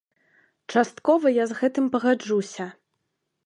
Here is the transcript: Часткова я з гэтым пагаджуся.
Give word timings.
Часткова 0.73 1.33
я 1.43 1.47
з 1.51 1.59
гэтым 1.61 1.93
пагаджуся. 1.97 2.71